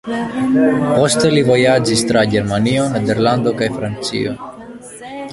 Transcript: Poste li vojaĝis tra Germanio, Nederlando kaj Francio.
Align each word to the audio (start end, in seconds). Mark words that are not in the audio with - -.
Poste 0.93 1.29
li 1.33 1.43
vojaĝis 1.49 2.01
tra 2.11 2.23
Germanio, 2.31 2.85
Nederlando 2.93 3.53
kaj 3.61 3.67
Francio. 3.75 4.33